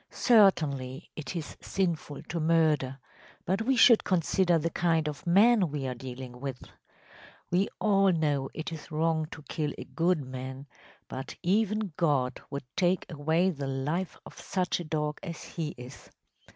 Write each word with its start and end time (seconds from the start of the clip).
’Certainly 0.09 1.11
it 1.15 1.35
is 1.35 1.55
sinful 1.61 2.23
to 2.23 2.39
murder; 2.39 2.97
but 3.45 3.61
we 3.61 3.75
should 3.75 4.03
consider 4.03 4.57
the 4.57 4.71
kind 4.71 5.07
of 5.07 5.27
man 5.27 5.69
we 5.69 5.85
are 5.85 5.93
dealing 5.93 6.39
with. 6.39 6.59
We 7.51 7.67
all 7.79 8.11
know 8.11 8.49
it 8.55 8.71
is 8.73 8.89
wrong 8.89 9.27
to 9.27 9.43
kill 9.43 9.73
a 9.77 9.83
good 9.85 10.25
man, 10.25 10.65
but 11.07 11.35
even 11.43 11.93
God 11.97 12.41
would 12.49 12.63
take 12.75 13.05
away 13.11 13.51
the 13.51 13.67
life 13.67 14.17
of 14.25 14.39
such 14.41 14.79
a 14.79 14.83
dog 14.85 15.19
as 15.21 15.43
he 15.43 15.75
is. 15.77 16.09